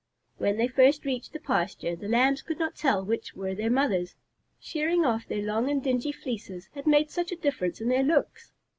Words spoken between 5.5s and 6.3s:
and dingy